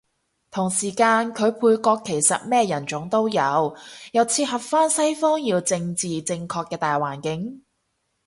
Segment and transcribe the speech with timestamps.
[0.49, 3.77] 同時間佢配角其實咩人種都有，
[4.13, 7.61] 又切合返西方要政治正確嘅大環境